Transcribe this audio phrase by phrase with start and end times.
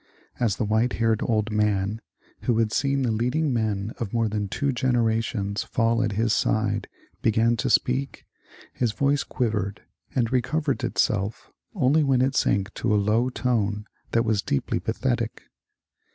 [0.39, 2.01] As the white haired old man,
[2.45, 6.87] who had seen the leading men of more than two generations fall at his side,
[7.21, 8.25] began to speak,
[8.73, 9.83] his voice quivered,
[10.15, 15.43] and recovered itself only when it sank to a low tone that was deeply pathetic.